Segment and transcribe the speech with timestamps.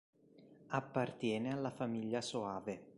[0.69, 2.87] Appartiene alla famiglia Soave.